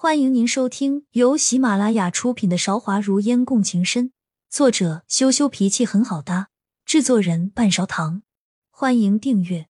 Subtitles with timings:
[0.00, 4.10] 欢迎您收听由喜马拉雅出品的《韶华如烟共情深》，
[4.48, 6.50] 作者羞羞脾气很好搭，
[6.84, 8.22] 制作人半勺糖。
[8.70, 9.68] 欢迎订阅。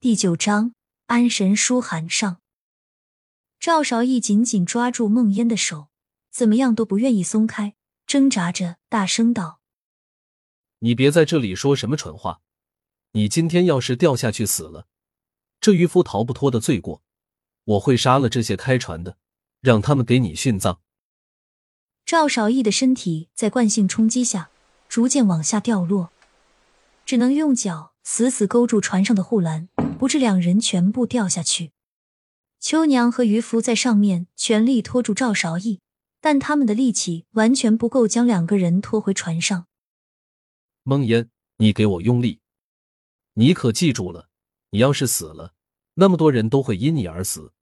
[0.00, 0.72] 第九章，
[1.08, 2.40] 安神书函上，
[3.60, 5.88] 赵韶义紧紧抓住孟烟的手，
[6.30, 7.74] 怎么样都不愿意松开，
[8.06, 9.60] 挣扎着大声道
[10.80, 12.40] ：“你别在这里说什么蠢话！
[13.12, 14.86] 你今天要是掉下去死了，
[15.60, 17.02] 这渔夫逃不脱的罪过。”
[17.66, 19.18] 我会杀了这些开船的，
[19.60, 20.80] 让他们给你殉葬。
[22.04, 24.50] 赵少义的身体在惯性冲击下
[24.88, 26.10] 逐渐往下掉落，
[27.04, 31.72] 只能用脚死死勾住船上的护栏，不致两人全部掉下去。
[32.60, 35.80] 秋娘和渔夫在上面全力拖住赵少义，
[36.20, 39.66] 但他们的力气完全不够将两个人拖回船上。
[40.84, 42.40] 梦烟，你给我用力！
[43.34, 44.28] 你可记住了，
[44.70, 45.54] 你要是死了，
[45.94, 47.52] 那么多人都会因你而死。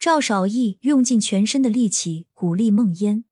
[0.00, 3.26] 赵少义用尽全身的力气鼓励孟烟，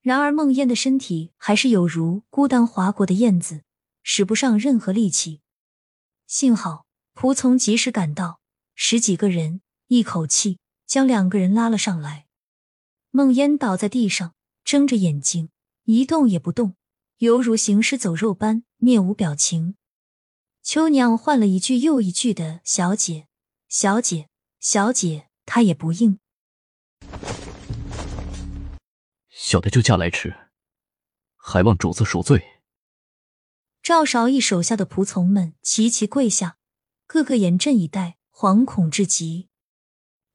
[0.00, 3.64] 然而孟烟的身体还是有如孤单划过的燕子，
[4.02, 5.42] 使不上任何力气。
[6.26, 8.40] 幸好仆从及时赶到，
[8.74, 12.28] 十几个人一口气将两个人拉了上来。
[13.10, 14.32] 孟烟倒在地上，
[14.64, 15.50] 睁着眼睛，
[15.84, 16.76] 一动也不动，
[17.18, 19.76] 犹如行尸走肉般面无表情。
[20.62, 23.26] 秋娘唤了一句又一句的“小姐，
[23.68, 25.28] 小姐，小姐”。
[25.46, 26.18] 他也不应，
[29.28, 30.34] 小的就嫁来迟，
[31.36, 32.42] 还望主子赎罪。
[33.82, 36.56] 赵韶义手下的仆从们齐齐跪下，
[37.06, 39.48] 个个严阵以待，惶恐至极。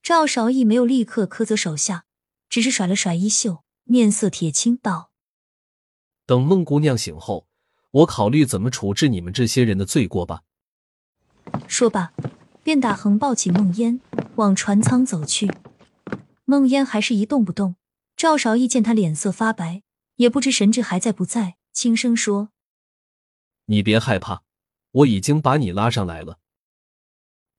[0.03, 2.05] 赵韶义没有立刻苛责手下，
[2.47, 5.11] 只是甩了甩衣袖，面色铁青道
[6.27, 7.47] ：“等孟姑娘醒后，
[7.91, 10.43] 我考虑怎么处置你们这些人的罪过吧。”
[11.67, 12.13] 说罢。
[12.69, 13.99] 便打横抱起孟烟，
[14.35, 15.51] 往船舱走去。
[16.45, 17.77] 孟烟还是一动不动。
[18.15, 19.81] 赵少义见他脸色发白，
[20.17, 22.51] 也不知神志还在不在，轻声说
[23.65, 24.43] ：“你别害怕，
[24.91, 26.37] 我已经把你拉上来了。”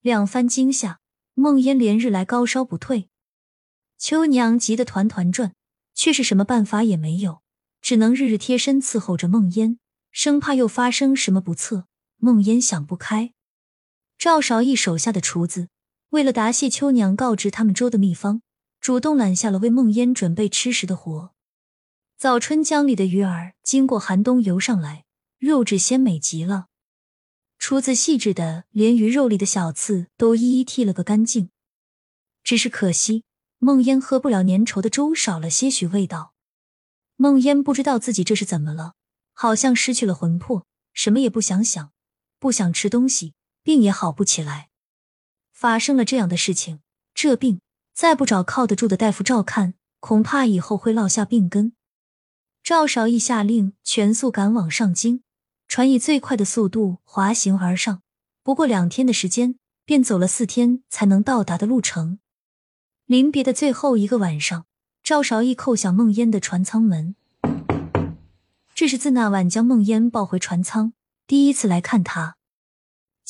[0.01, 1.01] 两番惊吓，
[1.35, 3.09] 孟烟连日来高烧不退，
[3.99, 5.55] 秋娘急得团团转，
[5.93, 7.43] 却是什么办法也没有，
[7.83, 9.81] 只能日日贴身伺候着孟烟，
[10.13, 11.89] 生怕又发生什么不测。
[12.19, 13.33] 孟烟想不开。
[14.21, 15.71] 赵少义手下的厨子
[16.11, 18.43] 为了答谢秋娘告知他们粥的秘方，
[18.79, 21.33] 主动揽下了为孟烟准备吃食的活。
[22.19, 25.07] 早春江里的鱼儿经过寒冬游上来，
[25.39, 26.67] 肉质鲜美极了。
[27.59, 31.49] 厨子细致的连鱼肉里的小刺都一一剔了个干净。
[32.45, 33.25] 只是可惜，
[33.57, 36.35] 孟烟喝不了粘稠的粥，少了些许味道。
[37.17, 38.97] 孟烟不知道自己这是怎么了，
[39.33, 41.93] 好像失去了魂魄，什么也不想想，
[42.39, 43.33] 不想吃东西。
[43.63, 44.71] 病也好不起来，
[45.53, 46.81] 发生了这样的事情，
[47.15, 47.61] 这病
[47.93, 51.73] 再不找靠得住的大夫照看，恐怕以后会落下病根。
[52.63, 55.23] 赵少义下令全速赶往上京，
[55.69, 58.03] 船以最快的速度滑行而上，
[58.43, 62.19] 不过两天的时间，便走了四天才能到达的路程。
[63.07, 64.67] 临别的最后一个晚上，
[65.03, 67.17] 赵少义叩响孟烟的船舱门，
[68.75, 70.93] 这是自那晚将孟烟抱回船舱，
[71.27, 72.37] 第一次来看他。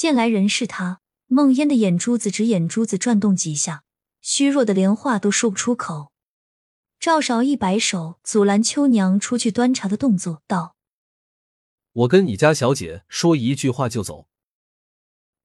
[0.00, 3.84] 见来人是他，孟烟的眼珠子直眼珠子转动几下，
[4.22, 6.11] 虚弱的连话都说不出口。
[6.99, 10.75] 赵少义摆手阻拦秋娘出去端茶的动作，道
[11.93, 14.27] ：“我跟你家小姐说一句话就走。”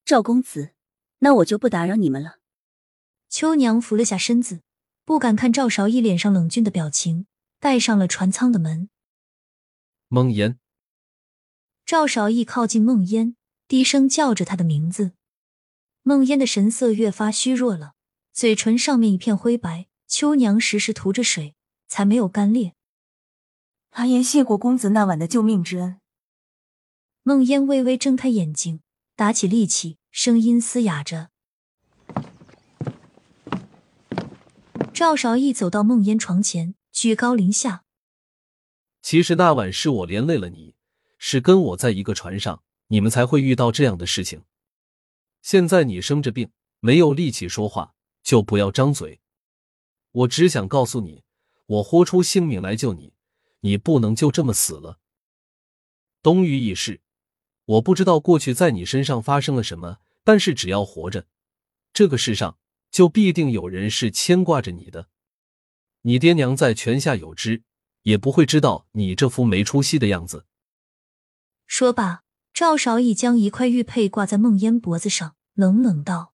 [0.06, 0.70] 赵公子，
[1.18, 2.38] 那我就不打扰你们了。
[3.28, 4.62] 秋娘扶了下身子，
[5.04, 7.26] 不敢看赵少义脸上冷峻的表情，
[7.60, 8.88] 带上了船舱的门。
[10.08, 10.58] 梦烟，
[11.84, 13.36] 赵少义靠近梦烟。
[13.68, 15.12] 低声叫着他的名字，
[16.02, 17.94] 孟烟的神色越发虚弱了，
[18.32, 19.86] 嘴唇上面一片灰白。
[20.08, 21.56] 秋娘时时涂着水，
[21.88, 22.74] 才没有干裂。
[23.90, 26.00] 阿言谢过公子那晚的救命之恩。
[27.24, 28.82] 孟烟微微睁开眼睛，
[29.16, 31.30] 打起力气，声音嘶哑着。
[34.94, 37.82] 赵少义走到孟烟床前，居高临下
[39.02, 40.76] ：“其实那晚是我连累了你，
[41.18, 44.42] 是跟我在一个船上。”你们才会遇到这样的事情。
[45.42, 46.50] 现在你生着病，
[46.80, 49.20] 没有力气说话，就不要张嘴。
[50.12, 51.22] 我只想告诉你，
[51.66, 53.12] 我豁出性命来救你，
[53.60, 54.98] 你不能就这么死了。
[56.22, 57.00] 冬雨已逝，
[57.64, 61.26] 我不知道过去在你身上发生了什么，但是只要活着，
[61.92, 62.58] 这个世上
[62.90, 65.08] 就必定有人是牵挂着你的。
[66.02, 67.62] 你爹娘在泉下有知，
[68.02, 70.46] 也不会知道你这副没出息的样子。
[71.66, 72.25] 说吧。
[72.56, 76.32] 赵少义将一块玉佩挂在孟烟脖子上，冷冷道：“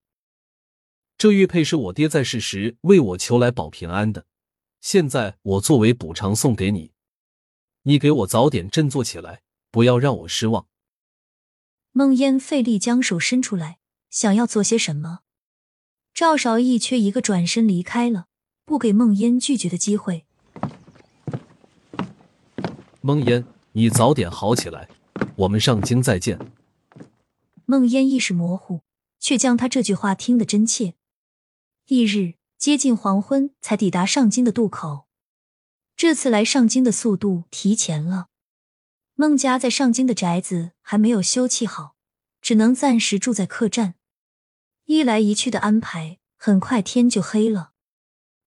[1.18, 4.24] 这玉佩是我爹在世时为我求来保平安的，
[4.80, 6.92] 现在我作为补偿送给你，
[7.82, 9.42] 你给我早点振作起来，
[9.72, 10.68] 不要让我失望。
[11.90, 13.78] 孟烟费力将手伸出来，
[14.08, 15.22] 想要做些什么，
[16.14, 18.26] 赵少义却一个转身离开了，
[18.64, 20.24] 不给孟烟拒绝的机会。
[23.00, 24.88] 孟烟，你早点好起来，
[25.36, 26.38] 我们上京再见。
[27.64, 28.82] 孟烟意识模糊，
[29.18, 30.94] 却将他这句话听得真切。
[31.86, 35.06] 翌日接近黄昏，才抵达上京的渡口。
[35.96, 38.28] 这次来上京的速度提前了。
[39.14, 41.94] 孟家在上京的宅子还没有修葺好，
[42.40, 43.94] 只能暂时住在客栈。
[44.86, 47.72] 一来一去的安排，很快天就黑了。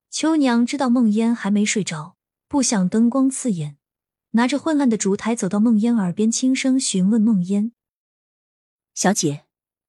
[0.10, 2.18] 秋娘知道孟烟还没睡着，
[2.48, 3.78] 不想灯光刺眼，
[4.36, 7.72] 拿着昏暗的烛台走到孟烟耳边，轻声询问孟烟
[8.94, 9.46] ：“小姐，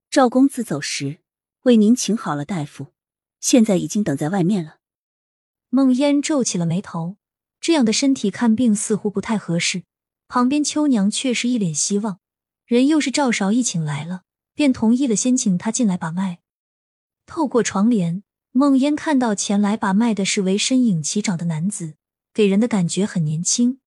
[0.09, 1.19] 赵公子走时
[1.63, 2.93] 为您请好了大夫。”
[3.41, 4.79] 现在已经等在外面了。
[5.69, 7.17] 孟烟皱起了眉头，
[7.61, 9.83] 这样的身体看病似乎不太合适。
[10.29, 12.21] 旁边秋娘却是一脸希望，
[12.65, 14.23] 人又是赵少义请来了，
[14.55, 16.39] 便同意了，先请他进来把脉。
[17.27, 18.23] 透过床帘，
[18.53, 21.95] 孟烟看到前来把脉的是位身影齐长的男子，
[22.33, 23.81] 给人的感觉很年轻。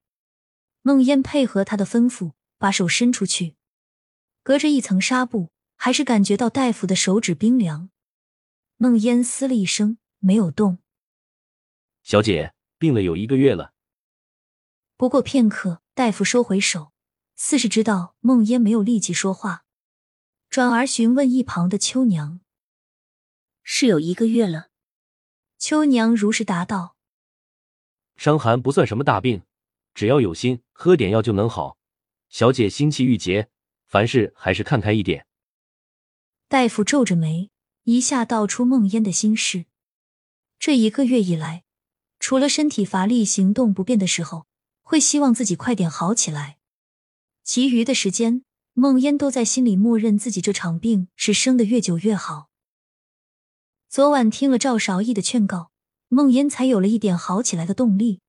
[0.89, 3.55] 孟烟配合他的吩咐，把手伸出去，
[4.41, 7.91] 隔着一层纱布，还是感觉到大夫的手指冰凉。
[8.77, 10.79] 孟烟嘶了一声，没有动。
[12.01, 13.73] 小姐病了有一个月了。
[14.97, 16.91] 不过片刻，大夫收回手，
[17.35, 19.65] 似是知道孟烟没有力气说话，
[20.49, 22.39] 转而询问一旁的秋娘
[23.61, 24.69] ：“是有一个月了。”
[25.59, 26.95] 秋娘如实答道
[28.17, 29.43] ：“伤寒不算什么大病，
[29.93, 31.77] 只要有心，喝点药就能好。
[32.29, 33.49] 小姐心气郁结，
[33.87, 35.25] 凡事还是看开一点。”
[36.47, 37.49] 大夫皱着眉。
[37.83, 39.65] 一下道出梦烟的心事。
[40.59, 41.63] 这一个月以来，
[42.19, 44.45] 除了身体乏力、行动不便的时候，
[44.83, 46.59] 会希望自己快点好起来。
[47.43, 48.43] 其余的时间，
[48.73, 52.49] 梦烟都在心里默认自己这场病是生的越久越好。
[53.87, 55.71] 昨晚听了赵少义的劝告，
[56.09, 58.19] 梦烟才有了一点好起来的动力。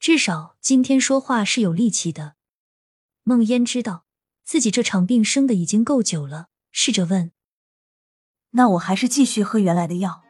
[0.00, 2.36] 至少今天说话是有力气的。
[3.22, 4.06] 梦烟知道
[4.44, 7.32] 自己这场病生的已经够久了，试着问。
[8.52, 10.22] 那我还是继续喝原来的药。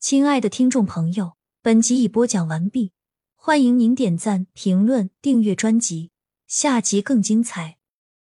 [0.00, 2.92] 亲爱的听众朋友，本集已播讲完毕，
[3.34, 6.10] 欢迎您点赞、评论、订阅专辑，
[6.46, 7.81] 下集更精彩。